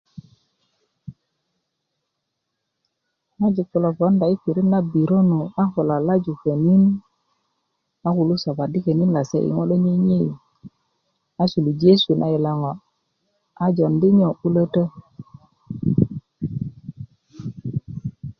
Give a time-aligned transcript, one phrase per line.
[3.37, 6.83] ŋojik kulo ponda i pirit na biryö nu a ko lalaju konin
[8.07, 8.93] a kulu sopadi i
[9.55, 10.29] ŋo lo nyenyei
[11.35, 12.71] kata a suluji yesu na i lo ŋo
[13.63, 14.09] a jondi
[14.39, 14.91] 'bulötöt